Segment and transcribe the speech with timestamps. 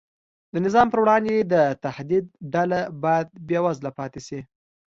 [0.53, 4.39] د نظام پر وړاندې د تهدید ډله باید بېوزله پاتې شي.